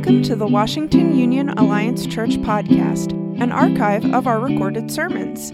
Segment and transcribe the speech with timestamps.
[0.00, 5.52] Welcome to the Washington Union Alliance Church podcast, an archive of our recorded sermons.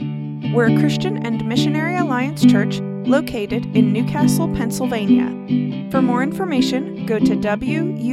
[0.54, 5.90] We're a Christian and Missionary Alliance church located in New Castle, Pennsylvania.
[5.90, 8.06] For more information, go to wuac.org.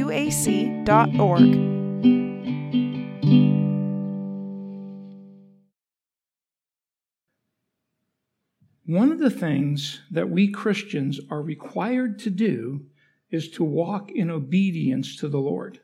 [8.86, 12.86] One of the things that we Christians are required to do
[13.30, 15.78] is to walk in obedience to the Lord.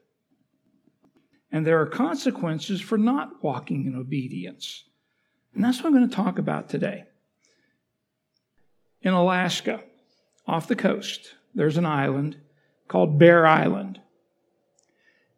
[1.53, 4.85] And there are consequences for not walking in obedience.
[5.55, 7.05] And that's what I'm going to talk about today.
[9.03, 9.83] In Alaska,
[10.47, 12.37] off the coast, there's an island
[12.87, 14.01] called Bear Island.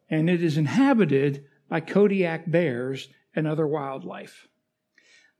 [0.09, 4.47] And it is inhabited by Kodiak bears and other wildlife.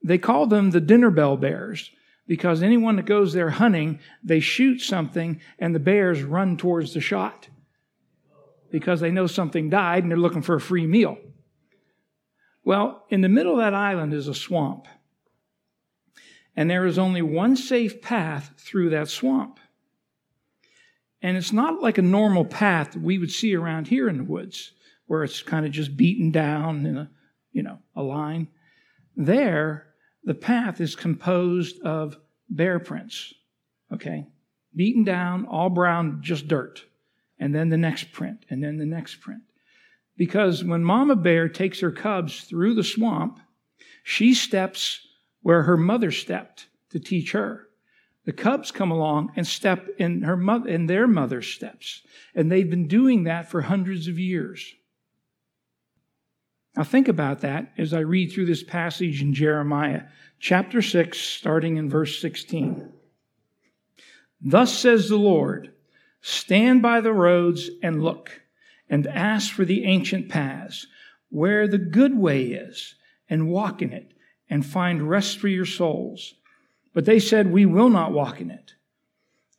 [0.02, 1.90] They call them the dinner bell bears
[2.26, 7.00] because anyone that goes there hunting, they shoot something and the bears run towards the
[7.00, 7.48] shot
[8.74, 11.16] because they know something died and they're looking for a free meal.
[12.64, 14.88] Well, in the middle of that island is a swamp.
[16.56, 19.60] And there is only one safe path through that swamp.
[21.22, 24.72] And it's not like a normal path we would see around here in the woods,
[25.06, 27.10] where it's kind of just beaten down in a,
[27.52, 28.48] you know, a line.
[29.14, 29.86] There,
[30.24, 32.16] the path is composed of
[32.50, 33.34] bear prints,
[33.92, 34.26] okay?
[34.74, 36.84] Beaten down, all brown, just dirt.
[37.38, 39.42] And then the next print, and then the next print.
[40.16, 43.40] Because when Mama Bear takes her cubs through the swamp,
[44.04, 45.00] she steps
[45.42, 47.68] where her mother stepped to teach her.
[48.24, 52.02] The cubs come along and step in her mother in their mother's steps.
[52.34, 54.74] And they've been doing that for hundreds of years.
[56.76, 60.04] Now, think about that as I read through this passage in Jeremiah,
[60.40, 62.92] chapter 6, starting in verse 16.
[64.40, 65.73] Thus says the Lord
[66.26, 68.40] Stand by the roads and look,
[68.88, 70.86] and ask for the ancient paths,
[71.28, 72.94] where the good way is,
[73.28, 74.14] and walk in it,
[74.48, 76.32] and find rest for your souls.
[76.94, 78.72] But they said, We will not walk in it.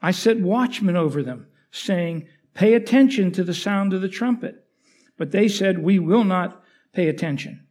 [0.02, 4.66] I set watchmen over them, saying, Pay attention to the sound of the trumpet.
[5.18, 7.68] But they said, We will not Pay attention.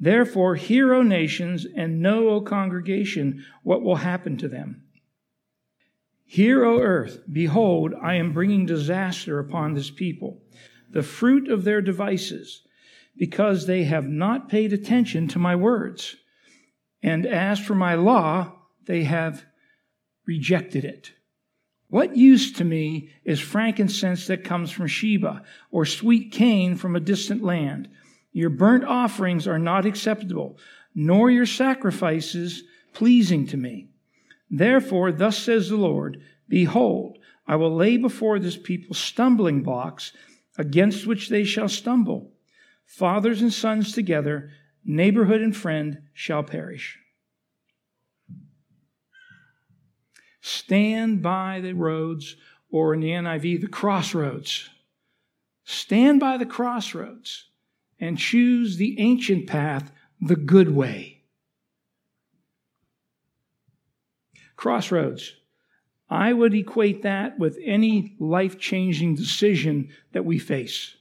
[0.00, 4.82] Therefore, hear, O nations, and know, O congregation, what will happen to them.
[6.26, 10.42] Hear, O earth, behold, I am bringing disaster upon this people,
[10.90, 12.62] the fruit of their devices,
[13.16, 16.16] because they have not paid attention to my words.
[17.02, 18.52] And as for my law,
[18.86, 19.44] they have
[20.26, 21.12] rejected it.
[21.88, 27.00] What use to me is frankincense that comes from Sheba, or sweet cane from a
[27.00, 27.88] distant land?
[28.32, 30.58] Your burnt offerings are not acceptable,
[30.94, 32.64] nor your sacrifices
[32.94, 33.90] pleasing to me.
[34.56, 40.12] Therefore, thus says the Lord Behold, I will lay before this people stumbling blocks
[40.56, 42.32] against which they shall stumble.
[42.86, 44.50] Fathers and sons together,
[44.84, 46.98] neighborhood and friend shall perish.
[50.40, 52.36] Stand by the roads,
[52.70, 54.68] or in the NIV, the crossroads.
[55.64, 57.48] Stand by the crossroads
[57.98, 59.90] and choose the ancient path,
[60.20, 61.13] the good way.
[64.56, 65.34] Crossroads.
[66.08, 70.96] I would equate that with any life changing decision that we face.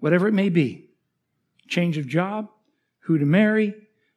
[0.00, 0.88] Whatever it may be
[1.68, 2.50] change of job,
[3.00, 3.74] who to marry,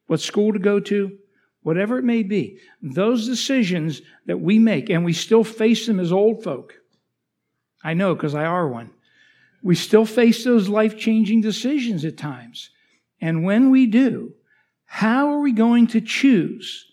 [0.08, 1.18] what school to go to,
[1.62, 2.60] whatever it may be.
[2.82, 6.76] Those decisions that we make, and we still face them as old folk.
[7.84, 8.92] I know because I are one.
[9.64, 12.70] We still face those life changing decisions at times.
[13.22, 14.34] And when we do,
[14.86, 16.86] how are we going to choose?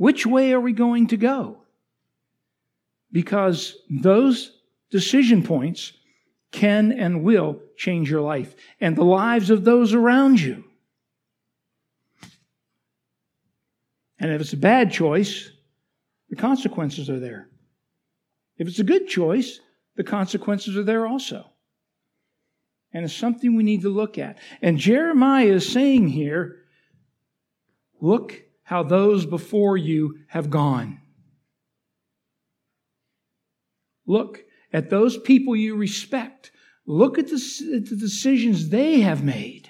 [0.00, 1.58] Which way are we going to go?
[3.12, 4.50] Because those
[4.90, 5.92] decision points
[6.52, 10.64] can and will change your life and the lives of those around you.
[14.18, 15.50] And if it's a bad choice,
[16.30, 17.50] the consequences are there.
[18.56, 19.60] If it's a good choice,
[19.96, 21.44] the consequences are there also.
[22.94, 24.38] And it's something we need to look at.
[24.62, 26.56] And Jeremiah is saying here,
[28.00, 31.00] look how those before you have gone.
[34.06, 36.52] Look at those people you respect.
[36.86, 39.68] Look at the, at the decisions they have made.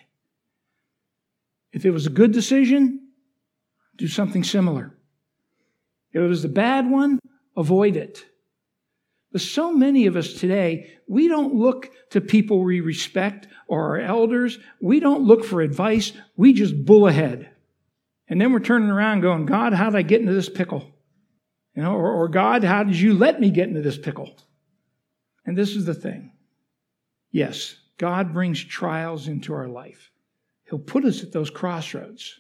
[1.73, 3.09] If it was a good decision,
[3.97, 4.99] do something similar.
[6.13, 7.21] If it was a bad one,
[7.57, 8.27] avoid it.
[9.33, 13.99] But so many of us today, we don't look to people we respect or our
[13.99, 14.59] elders.
[14.79, 16.13] We don't look for advice.
[16.37, 17.50] We just bull ahead.
[18.31, 20.89] And then we're turning around going, God, how did I get into this pickle?
[21.75, 24.37] You know, or, or God, how did you let me get into this pickle?
[25.45, 26.33] And this is the thing.
[27.33, 30.13] Yes, God brings trials into our life.
[30.69, 32.39] He'll put us at those crossroads,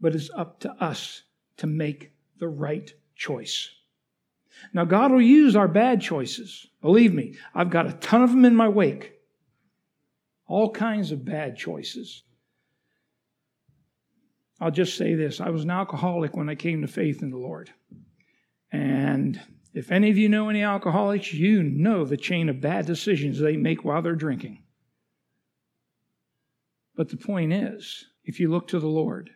[0.00, 1.22] but it's up to us
[1.58, 3.68] to make the right choice.
[4.72, 6.66] Now, God will use our bad choices.
[6.80, 9.12] Believe me, I've got a ton of them in my wake.
[10.46, 12.22] All kinds of bad choices.
[14.62, 17.36] I'll just say this I was an alcoholic when I came to faith in the
[17.36, 17.70] Lord.
[18.70, 19.40] And
[19.74, 23.56] if any of you know any alcoholics, you know the chain of bad decisions they
[23.56, 24.62] make while they're drinking.
[26.94, 29.30] But the point is, if you look to the Lord,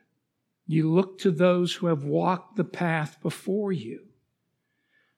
[0.64, 4.06] you look to those who have walked the path before you,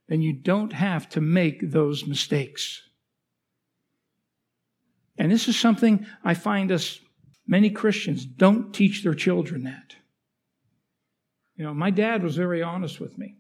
[0.09, 2.81] then you don't have to make those mistakes.
[5.19, 6.99] And this is something I find us,
[7.47, 9.97] many Christians don't teach their children that.
[11.59, 13.37] You know, my dad was very honest with me.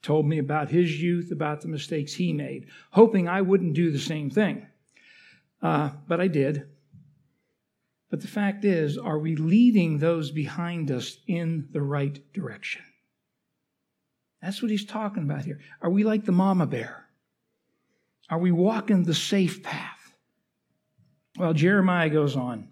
[0.00, 3.98] Told me about his youth, about the mistakes he made, hoping I wouldn't do the
[3.98, 4.66] same thing.
[5.62, 6.66] Uh, but I did.
[8.10, 12.82] But the fact is, are we leading those behind us in the right direction?
[14.40, 15.60] That's what he's talking about here.
[15.82, 17.06] Are we like the mama bear?
[18.30, 20.14] Are we walking the safe path?
[21.36, 22.68] Well, Jeremiah goes on.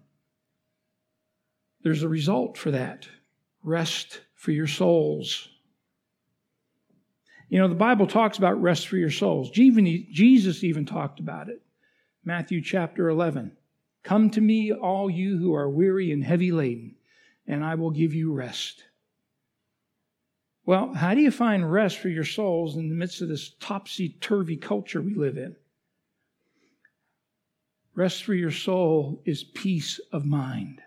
[1.83, 3.07] There's a result for that
[3.61, 5.49] rest for your souls.
[7.49, 9.49] You know, the Bible talks about rest for your souls.
[9.49, 11.63] Jesus even talked about it.
[12.23, 13.51] Matthew chapter 11.
[14.03, 16.93] Come to me, all you who are weary and heavy laden,
[17.47, 18.83] and I will give you rest.
[20.63, 24.09] Well, how do you find rest for your souls in the midst of this topsy
[24.21, 25.55] turvy culture we live in?
[27.95, 30.81] Rest for your soul is peace of mind.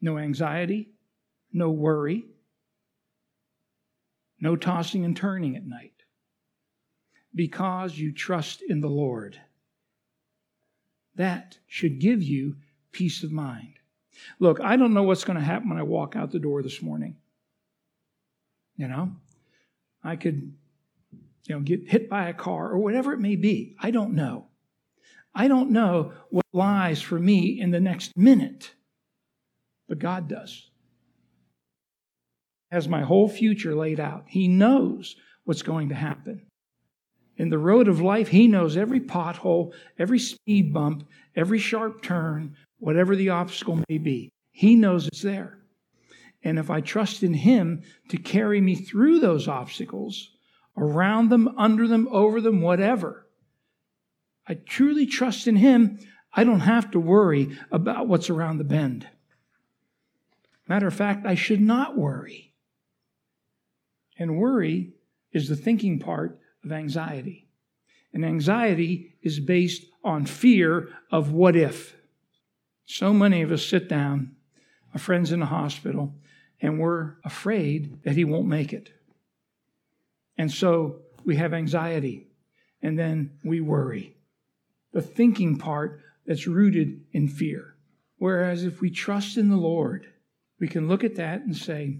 [0.00, 0.90] No anxiety,
[1.56, 2.26] no worry,
[4.40, 6.04] no tossing and turning at night,
[7.34, 9.40] because you trust in the Lord.
[11.14, 12.56] That should give you
[12.92, 13.74] peace of mind.
[14.38, 16.82] Look, I don't know what's going to happen when I walk out the door this
[16.82, 17.16] morning.
[18.76, 19.12] You know,
[20.04, 20.52] I could,
[21.46, 23.76] you know, get hit by a car or whatever it may be.
[23.80, 24.48] I don't know.
[25.34, 28.72] I don't know what lies for me in the next minute,
[29.88, 30.70] but God does.
[32.76, 34.24] Has my whole future laid out.
[34.28, 36.42] He knows what's going to happen.
[37.38, 42.54] In the road of life, He knows every pothole, every speed bump, every sharp turn,
[42.78, 44.30] whatever the obstacle may be.
[44.50, 45.60] He knows it's there.
[46.44, 50.32] And if I trust in Him to carry me through those obstacles,
[50.76, 53.26] around them, under them, over them, whatever,
[54.46, 55.98] I truly trust in Him,
[56.34, 59.08] I don't have to worry about what's around the bend.
[60.68, 62.52] Matter of fact, I should not worry.
[64.18, 64.92] And worry
[65.32, 67.48] is the thinking part of anxiety.
[68.12, 71.96] And anxiety is based on fear of what if.
[72.86, 74.36] So many of us sit down,
[74.94, 76.14] a friend's in the hospital,
[76.60, 78.90] and we're afraid that he won't make it.
[80.38, 82.28] And so we have anxiety,
[82.80, 84.16] and then we worry.
[84.92, 87.74] The thinking part that's rooted in fear.
[88.18, 90.06] Whereas if we trust in the Lord,
[90.58, 91.98] we can look at that and say,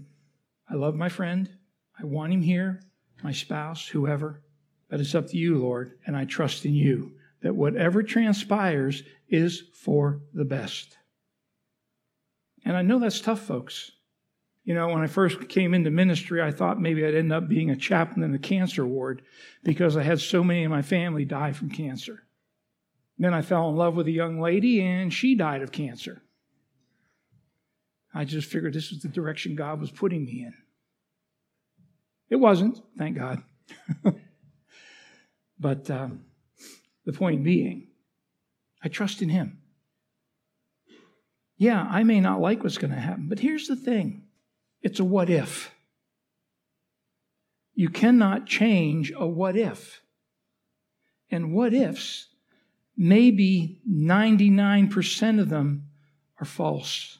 [0.69, 1.49] I love my friend.
[1.99, 2.81] I want him here,
[3.23, 4.43] my spouse, whoever.
[4.89, 9.63] But it's up to you, Lord, and I trust in you that whatever transpires is
[9.73, 10.97] for the best.
[12.65, 13.91] And I know that's tough, folks.
[14.63, 17.69] You know, when I first came into ministry, I thought maybe I'd end up being
[17.69, 19.21] a chaplain in the cancer ward
[19.63, 22.23] because I had so many in my family die from cancer.
[23.17, 26.21] Then I fell in love with a young lady and she died of cancer.
[28.13, 30.53] I just figured this was the direction God was putting me in.
[32.29, 33.43] It wasn't, thank God.
[35.59, 36.25] But um,
[37.05, 37.87] the point being,
[38.83, 39.59] I trust in Him.
[41.57, 44.23] Yeah, I may not like what's going to happen, but here's the thing
[44.81, 45.73] it's a what if.
[47.73, 50.01] You cannot change a what if.
[51.29, 52.27] And what ifs,
[52.95, 55.89] maybe 99% of them
[56.39, 57.17] are false.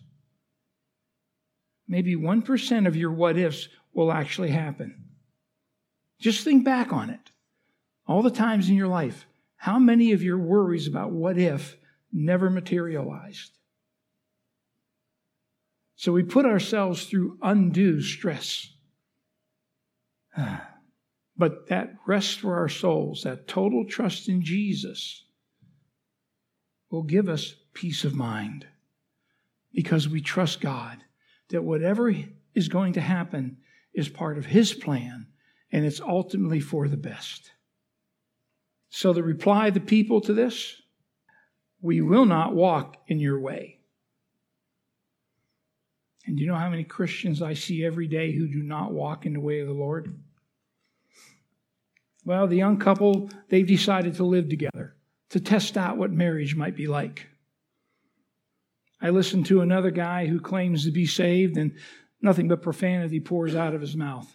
[1.88, 5.04] Maybe 1% of your what ifs will actually happen.
[6.20, 7.32] Just think back on it
[8.06, 9.26] all the times in your life,
[9.58, 11.76] how many of your worries about what if
[12.14, 13.58] never materialized?
[15.96, 18.70] So we put ourselves through undue stress.
[21.40, 25.24] But that rest for our souls, that total trust in Jesus,
[26.90, 28.66] will give us peace of mind
[29.72, 30.98] because we trust God
[31.50, 32.12] that whatever
[32.56, 33.58] is going to happen
[33.98, 35.28] is part of His plan
[35.72, 37.52] and it's ultimately for the best.
[38.90, 40.82] So the reply of the people to this,
[41.82, 43.80] we will not walk in your way.
[46.26, 49.26] And do you know how many Christians I see every day who do not walk
[49.26, 50.20] in the way of the Lord?
[52.24, 54.96] Well, the young couple, they've decided to live together,
[55.30, 57.28] to test out what marriage might be like.
[59.02, 61.74] I listened to another guy who claims to be saved and
[62.22, 64.34] nothing but profanity pours out of his mouth.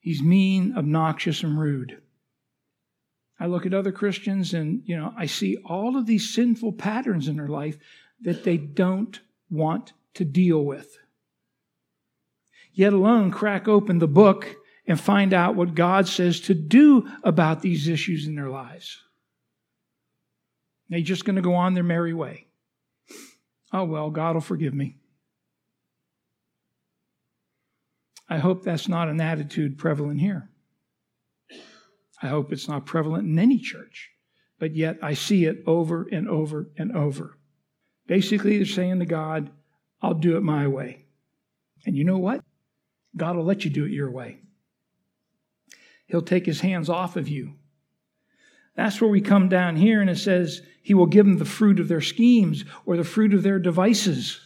[0.00, 2.02] He's mean, obnoxious, and rude.
[3.38, 7.28] I look at other Christians and, you know, I see all of these sinful patterns
[7.28, 7.76] in their life
[8.20, 9.18] that they don't
[9.50, 10.96] want to deal with.
[12.72, 14.56] Yet alone crack open the book
[14.86, 19.00] and find out what God says to do about these issues in their lives.
[20.88, 22.48] They're just going to go on their merry way.
[23.72, 24.96] Oh, well, God will forgive me.
[28.32, 30.48] I hope that's not an attitude prevalent here.
[32.22, 34.08] I hope it's not prevalent in any church,
[34.58, 37.36] but yet I see it over and over and over.
[38.06, 39.50] Basically, they're saying to God,
[40.00, 41.04] I'll do it my way.
[41.84, 42.42] And you know what?
[43.14, 44.38] God will let you do it your way.
[46.06, 47.56] He'll take his hands off of you.
[48.76, 51.78] That's where we come down here and it says he will give them the fruit
[51.78, 54.40] of their schemes or the fruit of their devices.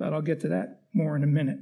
[0.00, 1.60] But I'll get to that more in a minute.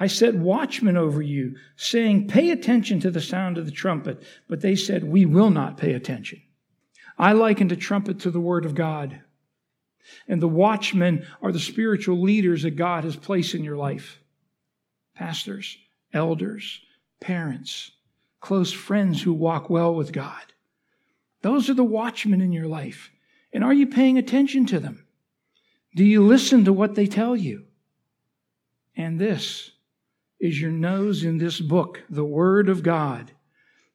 [0.00, 4.22] I set watchmen over you, saying, Pay attention to the sound of the trumpet.
[4.48, 6.40] But they said, We will not pay attention.
[7.18, 9.20] I likened a trumpet to the word of God.
[10.28, 14.20] And the watchmen are the spiritual leaders that God has placed in your life
[15.14, 15.76] pastors,
[16.14, 16.80] elders,
[17.20, 17.90] parents,
[18.40, 20.44] close friends who walk well with God.
[21.42, 23.10] Those are the watchmen in your life.
[23.52, 25.04] And are you paying attention to them?
[25.96, 27.64] Do you listen to what they tell you?
[28.96, 29.72] And this
[30.40, 33.32] is your nose in this book, the Word of God.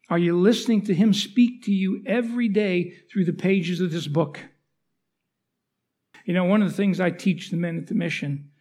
[0.09, 4.07] Are you listening to Him speak to you every day through the pages of this
[4.07, 4.39] book?
[6.25, 8.51] You know, one of the things I teach the men at the mission,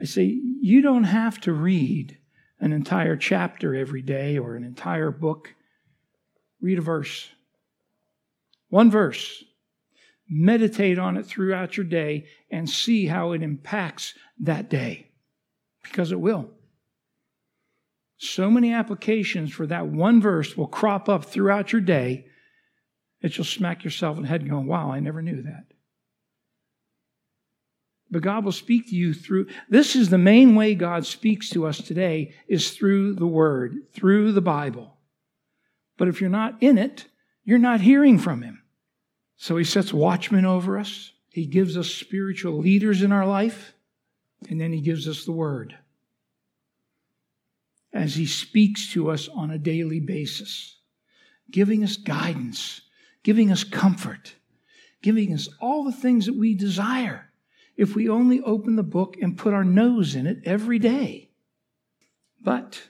[0.00, 2.18] I say, you don't have to read
[2.60, 5.54] an entire chapter every day or an entire book.
[6.60, 7.28] Read a verse.
[8.68, 9.44] One verse.
[10.28, 15.10] Meditate on it throughout your day and see how it impacts that day.
[15.82, 16.50] Because it will
[18.22, 22.26] so many applications for that one verse will crop up throughout your day
[23.20, 25.64] that you'll smack yourself in the head going, wow, I never knew that.
[28.12, 31.66] But God will speak to you through, this is the main way God speaks to
[31.66, 34.98] us today is through the Word, through the Bible.
[35.96, 37.06] But if you're not in it,
[37.42, 38.62] you're not hearing from Him.
[39.36, 41.10] So He sets watchmen over us.
[41.30, 43.74] He gives us spiritual leaders in our life.
[44.48, 45.76] And then He gives us the Word
[47.92, 50.78] as He speaks to us on a daily basis,
[51.50, 52.80] giving us guidance,
[53.22, 54.34] giving us comfort,
[55.02, 57.30] giving us all the things that we desire
[57.76, 61.30] if we only open the book and put our nose in it every day.
[62.40, 62.82] But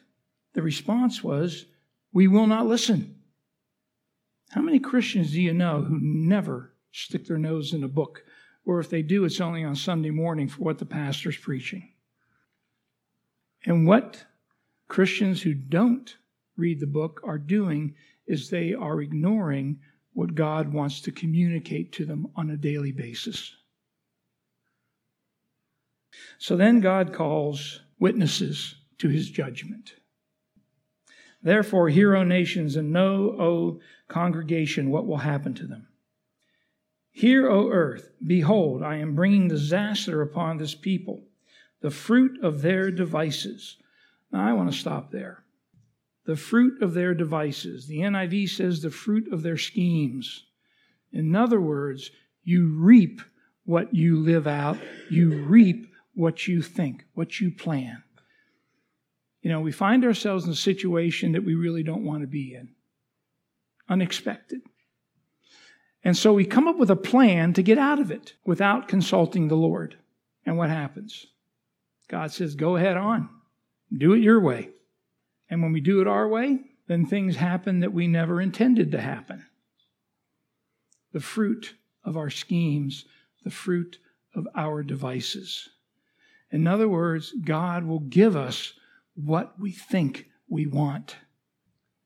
[0.54, 1.66] the response was,
[2.12, 3.16] we will not listen.
[4.50, 8.22] How many Christians do you know who never stick their nose in a book?
[8.66, 11.88] Or if they do, it's only on Sunday morning for what the pastor's preaching.
[13.64, 14.24] And what
[14.88, 16.16] Christians who don't
[16.56, 17.94] read the book are doing
[18.26, 19.80] is they are ignoring
[20.12, 23.54] what God wants to communicate to them on a daily basis.
[26.38, 29.94] So then God calls witnesses to his judgment.
[31.42, 35.88] Therefore, hear, O nations, and know, O congregation, what will happen to them.
[37.10, 41.24] Hear, O earth, behold, I am bringing disaster upon this people,
[41.80, 43.76] the fruit of their devices
[44.32, 45.44] now, I want to stop there.
[46.24, 47.86] The fruit of their devices.
[47.86, 50.44] The NIV says the fruit of their schemes.
[51.12, 52.10] In other words,
[52.42, 53.20] you reap
[53.64, 54.78] what you live out,
[55.10, 58.02] you reap what you think, what you plan.
[59.42, 62.54] You know, we find ourselves in a situation that we really don't want to be
[62.54, 62.70] in.
[63.88, 64.60] Unexpected.
[66.04, 69.48] And so we come up with a plan to get out of it without consulting
[69.48, 69.96] the Lord.
[70.46, 71.26] And what happens?
[72.08, 73.28] God says, go ahead on.
[73.96, 74.70] Do it your way.
[75.50, 79.00] And when we do it our way, then things happen that we never intended to
[79.00, 79.44] happen.
[81.12, 83.04] The fruit of our schemes,
[83.44, 83.98] the fruit
[84.34, 85.68] of our devices.
[86.50, 88.74] In other words, God will give us
[89.14, 91.16] what we think we want.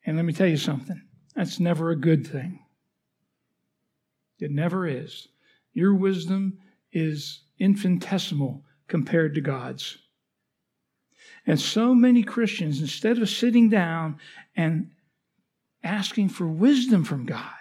[0.05, 1.03] And let me tell you something
[1.35, 2.61] that's never a good thing.
[4.39, 5.29] It never is.
[5.73, 6.59] Your wisdom
[6.93, 9.99] is infinitesimal compared to God's.
[11.47, 14.19] And so many Christians, instead of sitting down
[14.57, 14.91] and
[15.85, 17.53] asking for wisdom from God.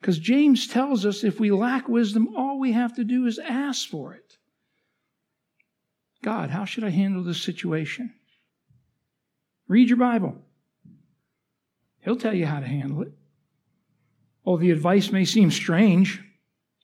[0.00, 3.88] Because James tells us if we lack wisdom, all we have to do is ask
[3.88, 4.36] for it.
[6.22, 8.12] God, how should I handle this situation?
[9.68, 10.36] Read your Bible.
[12.00, 13.12] He'll tell you how to handle it.
[14.44, 16.22] Oh, the advice may seem strange,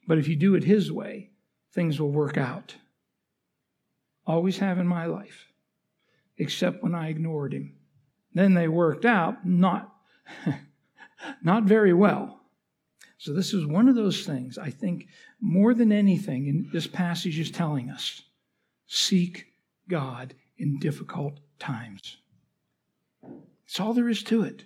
[0.06, 1.30] but if you do it His way,
[1.74, 2.74] things will work out.
[4.26, 5.49] Always have in my life,
[6.40, 7.76] except when I ignored Him.
[8.34, 9.94] Then they worked out, not,
[11.42, 12.40] not very well.
[13.18, 15.06] So, this is one of those things I think
[15.40, 18.22] more than anything, in this passage is telling us
[18.86, 19.46] seek
[19.88, 22.16] God in difficult times.
[23.22, 24.64] That's all there is to it.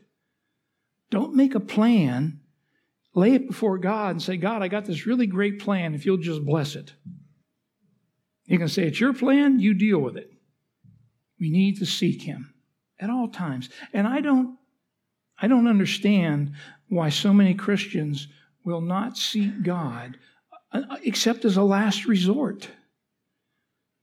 [1.11, 2.41] Don't make a plan,
[3.15, 6.17] lay it before God and say, God, I got this really great plan if you'll
[6.17, 6.93] just bless it.
[8.47, 10.34] You can say, It's your plan, you deal with it.
[11.39, 12.55] We need to seek Him
[12.99, 13.69] at all times.
[13.93, 14.57] And I don't,
[15.39, 16.53] I don't understand
[16.89, 18.29] why so many Christians
[18.65, 20.19] will not seek God
[20.73, 22.69] uh, except as a last resort.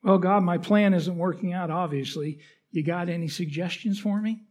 [0.03, 2.39] Well, God, my plan isn't working out, obviously.
[2.71, 4.43] You got any suggestions for me?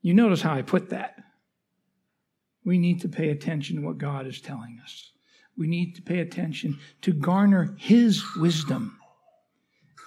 [0.00, 1.16] You notice how I put that.
[2.64, 5.10] We need to pay attention to what God is telling us.
[5.58, 8.95] We need to pay attention to garner His wisdom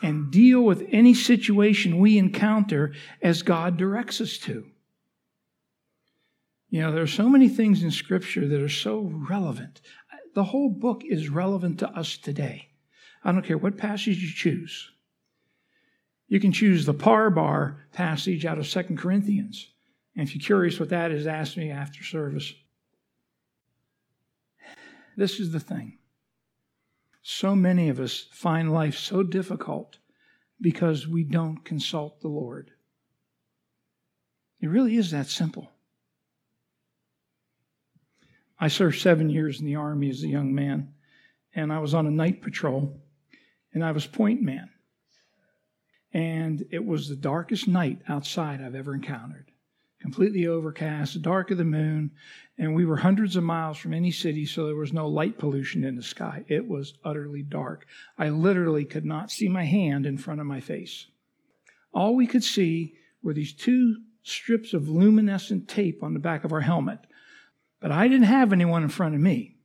[0.02, 4.66] and deal with any situation we encounter as God directs us to.
[6.70, 9.82] You know, there are so many things in Scripture that are so relevant.
[10.36, 12.70] The whole book is relevant to us today.
[13.24, 14.92] I don't care what passage you choose.
[16.28, 19.68] You can choose the Parbar passage out of Second Corinthians.
[20.16, 22.54] And if you're curious what that is, ask me after service.
[25.18, 25.99] This is the thing.
[27.32, 30.00] So many of us find life so difficult
[30.60, 32.72] because we don't consult the Lord.
[34.60, 35.70] It really is that simple.
[38.60, 40.96] I served seven years in the Army as a young man,
[41.54, 43.00] and I was on a night patrol
[43.74, 44.72] and I was point man.
[46.12, 49.49] And it was the darkest night outside I've ever encountered.
[50.02, 52.12] Completely overcast, dark of the moon,
[52.58, 55.84] and we were hundreds of miles from any city, so there was no light pollution
[55.84, 56.46] in the sky.
[56.48, 57.86] It was utterly dark.
[58.18, 61.08] I literally could not see my hand in front of my face.
[61.94, 66.54] All we could see were these two strips of luminescent tape on the back of
[66.54, 67.00] our helmet.
[67.82, 69.58] But I didn't have anyone in front of me.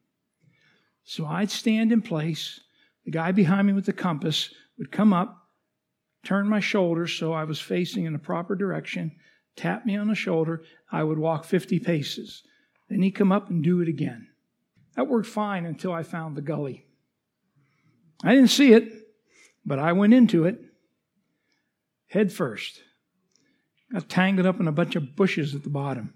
[1.05, 2.61] So I'd stand in place
[3.05, 5.49] the guy behind me with the compass would come up,
[6.25, 9.13] turn my shoulders so I was facing in the proper direction,
[9.57, 10.63] tap me on the shoulder.
[10.91, 12.43] I would walk 50 paces.
[12.89, 14.29] Then he'd come up and do it again.
[14.97, 16.87] That worked fine until I found the gully.
[18.23, 18.93] I didn't see it,
[19.65, 20.61] but I went into it
[22.15, 22.81] head first.
[23.93, 26.15] Got tangled up in a bunch of bushes at the bottom.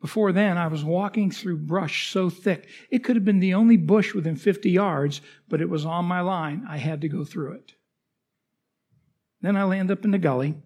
[0.00, 3.78] Before then, I was walking through brush so thick, it could have been the only
[3.78, 6.66] bush within 50 yards, but it was on my line.
[6.68, 7.72] I had to go through it.
[9.40, 10.56] Then I land up in the gully,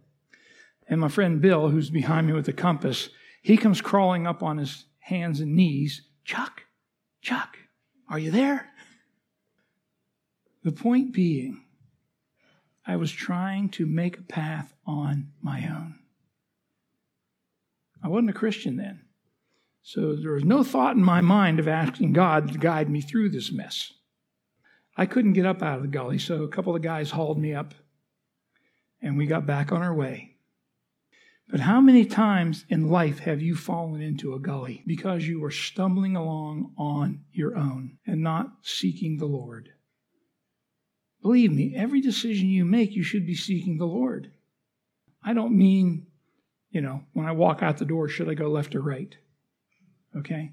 [0.88, 3.10] and my friend Bill, who's behind me with the compass,
[3.42, 6.02] he comes crawling up on his hands and knees.
[6.24, 6.62] Chuck,
[7.22, 7.58] Chuck,
[8.08, 8.68] are you there?
[10.64, 11.64] The point being,
[12.86, 15.98] I was trying to make a path on my own.
[18.02, 19.02] I wasn't a Christian then.
[19.82, 23.30] So there was no thought in my mind of asking God to guide me through
[23.30, 23.92] this mess.
[24.96, 27.54] I couldn't get up out of the gully, so a couple of guys hauled me
[27.54, 27.74] up
[29.00, 30.37] and we got back on our way.
[31.50, 35.50] But how many times in life have you fallen into a gully because you were
[35.50, 39.70] stumbling along on your own and not seeking the Lord?
[41.22, 44.30] Believe me, every decision you make, you should be seeking the Lord.
[45.24, 46.06] I don't mean,
[46.70, 49.16] you know, when I walk out the door, should I go left or right?
[50.16, 50.52] Okay?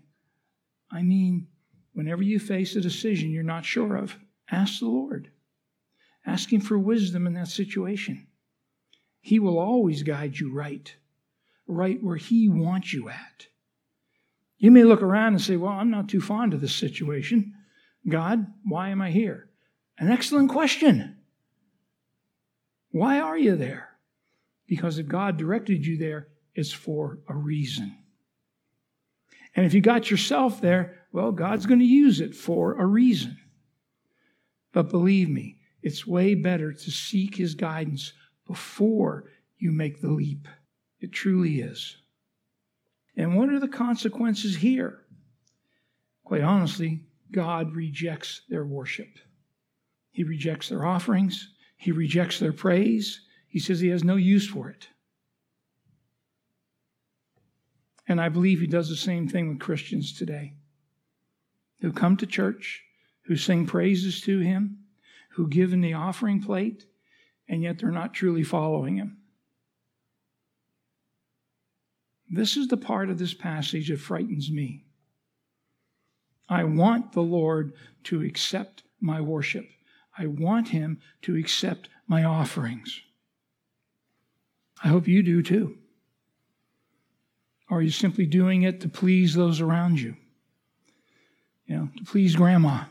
[0.92, 1.48] I mean,
[1.94, 4.16] whenever you face a decision you're not sure of,
[4.50, 5.30] ask the Lord.
[6.26, 8.28] Ask Him for wisdom in that situation.
[9.26, 10.96] He will always guide you right,
[11.66, 13.48] right where He wants you at.
[14.60, 17.56] You may look around and say, Well, I'm not too fond of this situation.
[18.08, 19.50] God, why am I here?
[19.98, 21.18] An excellent question.
[22.92, 23.98] Why are you there?
[24.68, 27.98] Because if God directed you there, it's for a reason.
[29.56, 33.40] And if you got yourself there, well, God's going to use it for a reason.
[34.72, 38.14] But believe me, it's way better to seek His guidance
[38.48, 39.26] before
[39.58, 40.48] you make the leap.
[41.00, 41.98] It truly is.
[43.18, 45.06] And what are the consequences here?
[46.24, 49.20] Quite honestly, God rejects their worship.
[50.12, 51.54] He rejects their offerings.
[51.78, 53.22] He rejects their praise.
[53.48, 54.88] He says he has no use for it.
[58.08, 60.54] And I believe he does the same thing with Christians today
[61.82, 62.84] who come to church,
[63.24, 64.80] who sing praises to him,
[65.32, 66.86] who give in the offering plate,
[67.48, 69.18] and yet they're not truly following him.
[72.30, 74.86] This is the part of this passage that frightens me.
[76.50, 77.74] I want the Lord
[78.06, 79.68] to accept my worship.
[80.18, 83.02] I want him to accept my offerings.
[84.84, 85.78] I hope you do too.
[87.70, 90.16] Or are you simply doing it to please those around you?
[91.66, 92.86] You know, to please grandma.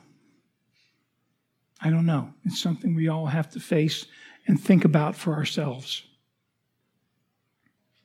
[1.81, 2.33] I don't know.
[2.45, 4.07] It's something we all have to face
[4.47, 6.03] and think about for ourselves.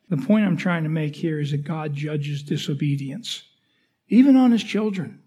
[0.10, 3.44] The point I'm trying to make here is that God judges disobedience,
[4.08, 5.22] even on his children.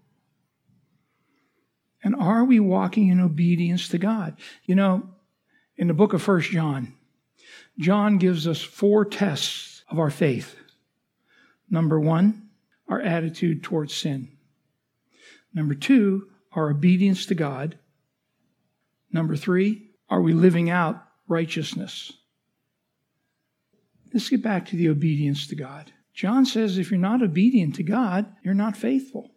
[2.03, 4.37] And are we walking in obedience to God?
[4.65, 5.09] You know,
[5.77, 6.93] in the book of First John,
[7.79, 10.55] John gives us four tests of our faith.
[11.69, 12.49] Number one,
[12.89, 14.29] our attitude towards sin.
[15.53, 17.79] Number two, our obedience to God.
[19.11, 22.13] Number three, are we living out righteousness?
[24.13, 25.91] Let's get back to the obedience to God.
[26.13, 29.31] John says if you're not obedient to God, you're not faithful.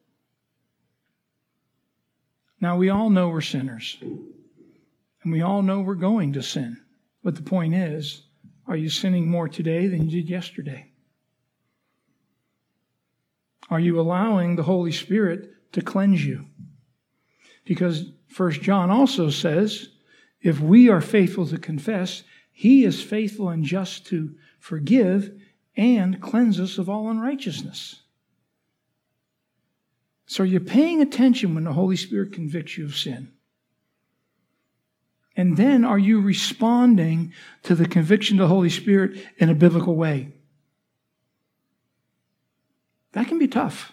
[2.60, 6.76] Now, we all know we're sinners, and we all know we're going to sin.
[7.24, 8.24] But the point is,
[8.66, 10.92] are you sinning more today than you did yesterday?
[13.70, 16.44] Are you allowing the Holy Spirit to cleanse you?
[17.64, 19.88] Because First John also says,
[20.46, 25.32] if we are faithful to confess, he is faithful and just to forgive
[25.76, 28.02] and cleanse us of all unrighteousness.
[30.26, 33.32] So you're you paying attention when the Holy Spirit convicts you of sin?
[35.36, 37.32] And then are you responding
[37.64, 40.32] to the conviction of the Holy Spirit in a biblical way?
[43.14, 43.90] That can be tough.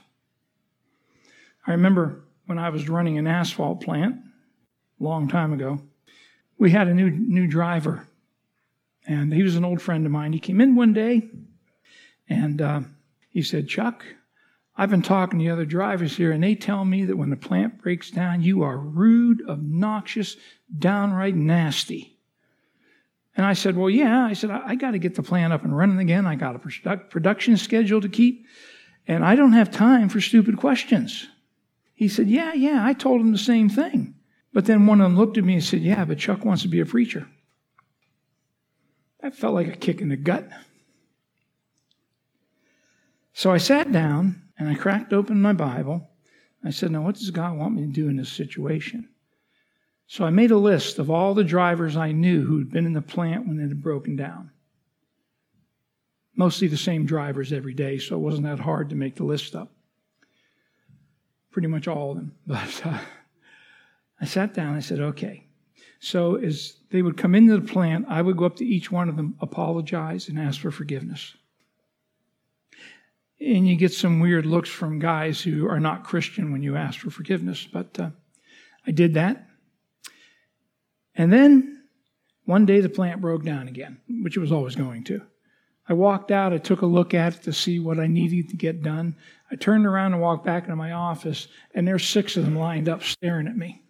[1.65, 4.17] I remember when I was running an asphalt plant
[4.99, 5.81] a long time ago,
[6.57, 8.07] we had a new, new driver.
[9.05, 10.33] And he was an old friend of mine.
[10.33, 11.29] He came in one day
[12.29, 12.81] and uh,
[13.29, 14.05] he said, Chuck,
[14.75, 17.35] I've been talking to the other drivers here, and they tell me that when the
[17.35, 20.35] plant breaks down, you are rude, obnoxious,
[20.79, 22.17] downright nasty.
[23.35, 24.25] And I said, Well, yeah.
[24.25, 26.25] I said, I, I got to get the plant up and running again.
[26.25, 28.45] I got a production schedule to keep,
[29.07, 31.27] and I don't have time for stupid questions.
[31.93, 32.83] He said, Yeah, yeah.
[32.83, 34.15] I told him the same thing.
[34.53, 36.67] But then one of them looked at me and said, Yeah, but Chuck wants to
[36.67, 37.27] be a preacher.
[39.21, 40.47] That felt like a kick in the gut.
[43.33, 46.09] So I sat down and I cracked open my Bible.
[46.63, 49.09] I said, Now, what does God want me to do in this situation?
[50.05, 53.01] So I made a list of all the drivers I knew who'd been in the
[53.01, 54.51] plant when it had broken down.
[56.35, 59.55] Mostly the same drivers every day, so it wasn't that hard to make the list
[59.55, 59.71] up.
[61.51, 62.35] Pretty much all of them.
[62.47, 62.99] But uh,
[64.21, 65.47] I sat down, I said, okay.
[65.99, 69.09] So as they would come into the plant, I would go up to each one
[69.09, 71.35] of them, apologize, and ask for forgiveness
[73.43, 76.99] and you get some weird looks from guys who are not Christian when you ask
[76.99, 77.67] for forgiveness.
[77.71, 78.09] But uh,
[78.87, 79.47] I did that.
[81.15, 81.83] And then
[82.45, 85.21] one day the plant broke down again, which it was always going to.
[85.87, 88.55] I walked out, I took a look at it to see what I needed to
[88.55, 89.17] get done.
[89.51, 92.87] I turned around and walked back into my office, and there's six of them lined
[92.87, 93.82] up staring at me.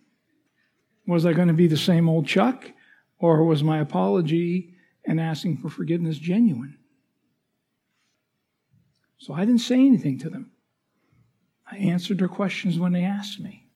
[1.06, 2.72] Was I going to be the same old Chuck,
[3.20, 4.74] or was my apology
[5.06, 6.78] and asking for forgiveness genuine?
[9.18, 10.52] So I didn't say anything to them.
[11.70, 13.68] I answered their questions when they asked me.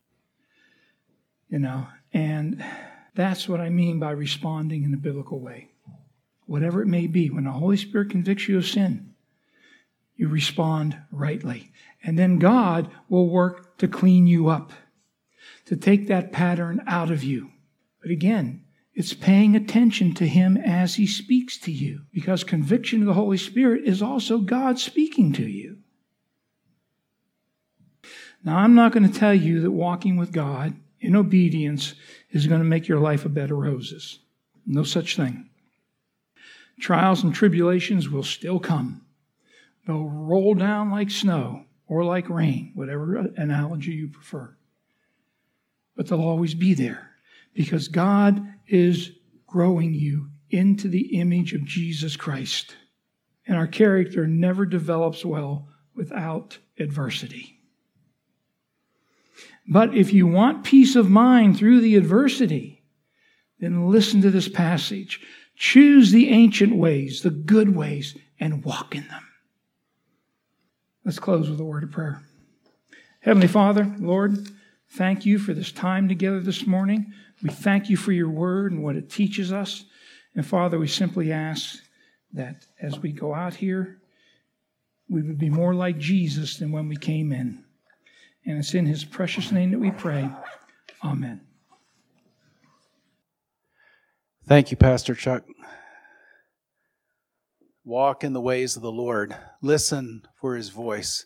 [1.49, 2.63] You know, and
[3.15, 5.69] that's what I mean by responding in a biblical way.
[6.45, 9.13] Whatever it may be, when the Holy Spirit convicts you of sin,
[10.15, 11.71] you respond rightly.
[12.03, 14.71] And then God will work to clean you up,
[15.67, 17.51] to take that pattern out of you.
[18.01, 23.07] But again, it's paying attention to Him as He speaks to you, because conviction of
[23.07, 25.77] the Holy Spirit is also God speaking to you.
[28.43, 31.95] Now, I'm not going to tell you that walking with God in obedience
[32.31, 34.19] is going to make your life a bed of roses.
[34.65, 35.49] No such thing.
[36.79, 39.05] Trials and tribulations will still come.
[39.85, 44.56] They'll roll down like snow or like rain, whatever analogy you prefer.
[45.97, 47.09] But they'll always be there
[47.53, 49.11] because God is
[49.47, 52.77] growing you into the image of Jesus Christ.
[53.47, 57.59] And our character never develops well without adversity.
[59.67, 62.83] But if you want peace of mind through the adversity,
[63.59, 65.19] then listen to this passage.
[65.55, 69.27] Choose the ancient ways, the good ways, and walk in them.
[71.03, 72.21] Let's close with a word of prayer.
[73.21, 74.47] Heavenly Father, Lord,
[74.91, 77.13] thank you for this time together this morning.
[77.41, 79.85] We thank you for your word and what it teaches us.
[80.35, 81.79] And Father, we simply ask
[82.33, 83.99] that as we go out here,
[85.09, 87.63] we would be more like Jesus than when we came in.
[88.45, 90.29] And it's in his precious name that we pray.
[91.03, 91.41] Amen.
[94.47, 95.43] Thank you, Pastor Chuck.
[97.83, 99.35] Walk in the ways of the Lord.
[99.61, 101.25] Listen for his voice.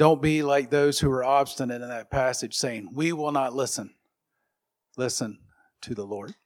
[0.00, 3.92] Don't be like those who are obstinate in that passage saying, We will not listen.
[4.96, 5.40] Listen
[5.82, 6.36] to the Lord.